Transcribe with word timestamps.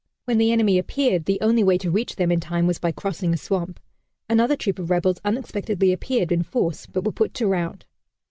When 0.25 0.39
the 0.39 0.51
enemy 0.51 0.79
appeared 0.79 1.25
the 1.25 1.39
only 1.41 1.63
way 1.63 1.77
to 1.77 1.91
reach 1.91 2.15
them 2.15 2.31
in 2.31 2.39
time 2.39 2.65
was 2.65 2.79
by 2.79 2.91
crossing 2.91 3.35
a 3.35 3.37
swamp. 3.37 3.79
Another 4.27 4.55
troop 4.55 4.79
of 4.79 4.89
rebels 4.89 5.21
unexpectedly 5.23 5.93
appeared 5.93 6.31
in 6.31 6.41
force, 6.41 6.87
but 6.87 7.03
were 7.05 7.11
put 7.11 7.35
to 7.35 7.45
rout. 7.45 7.85